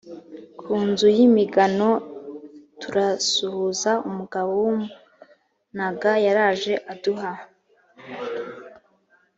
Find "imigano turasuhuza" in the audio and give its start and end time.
1.27-3.91